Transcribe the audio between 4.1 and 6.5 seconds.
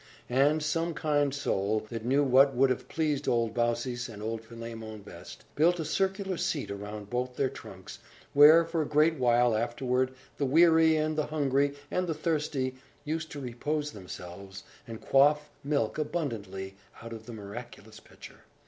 old Philemon best, built a circular